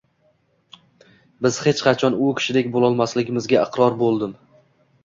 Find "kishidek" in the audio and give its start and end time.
2.41-2.73